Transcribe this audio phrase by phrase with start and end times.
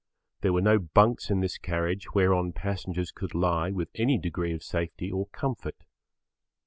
[0.41, 4.63] There were no bunks in this carriage whereon passengers could lie with any degree of
[4.63, 5.83] safety or comfort.